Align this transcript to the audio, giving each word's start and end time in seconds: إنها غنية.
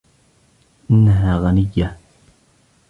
إنها 0.91 1.37
غنية. 1.37 1.97